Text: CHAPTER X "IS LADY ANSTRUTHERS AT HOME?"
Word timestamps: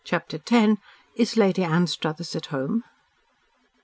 CHAPTER 0.03 0.39
X 0.49 0.81
"IS 1.15 1.37
LADY 1.37 1.63
ANSTRUTHERS 1.63 2.35
AT 2.35 2.47
HOME?" 2.47 2.83